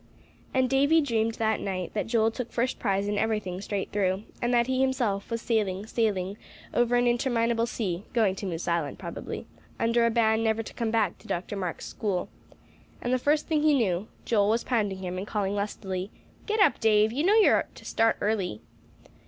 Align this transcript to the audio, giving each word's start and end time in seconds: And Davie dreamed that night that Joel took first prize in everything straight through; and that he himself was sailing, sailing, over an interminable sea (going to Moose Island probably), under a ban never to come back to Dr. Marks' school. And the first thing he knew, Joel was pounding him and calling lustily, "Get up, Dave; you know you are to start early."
And 0.51 0.67
Davie 0.67 0.99
dreamed 0.99 1.35
that 1.35 1.59
night 1.59 1.93
that 1.93 2.07
Joel 2.07 2.31
took 2.31 2.51
first 2.51 2.79
prize 2.79 3.07
in 3.07 3.19
everything 3.19 3.61
straight 3.61 3.91
through; 3.91 4.23
and 4.41 4.51
that 4.51 4.65
he 4.65 4.81
himself 4.81 5.29
was 5.29 5.43
sailing, 5.43 5.85
sailing, 5.85 6.39
over 6.73 6.95
an 6.95 7.05
interminable 7.05 7.67
sea 7.67 8.03
(going 8.11 8.33
to 8.37 8.47
Moose 8.47 8.67
Island 8.67 8.97
probably), 8.97 9.45
under 9.79 10.03
a 10.07 10.09
ban 10.09 10.41
never 10.43 10.63
to 10.63 10.73
come 10.73 10.89
back 10.89 11.19
to 11.19 11.27
Dr. 11.27 11.55
Marks' 11.55 11.85
school. 11.85 12.29
And 12.99 13.13
the 13.13 13.19
first 13.19 13.45
thing 13.45 13.61
he 13.61 13.75
knew, 13.75 14.07
Joel 14.25 14.49
was 14.49 14.63
pounding 14.63 15.03
him 15.03 15.19
and 15.19 15.27
calling 15.27 15.53
lustily, 15.53 16.09
"Get 16.47 16.59
up, 16.59 16.79
Dave; 16.79 17.11
you 17.11 17.23
know 17.23 17.35
you 17.35 17.51
are 17.51 17.67
to 17.75 17.85
start 17.85 18.17
early." 18.21 18.61